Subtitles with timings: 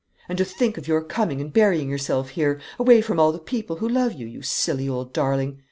[0.27, 3.75] And to think of your coming and burying yourself here, away from all the people
[3.75, 5.59] who love you, you silly old darling!